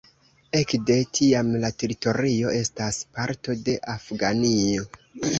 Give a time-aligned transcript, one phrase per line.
[0.59, 4.87] Ekde tiam la teritorio estas parto de Afganio.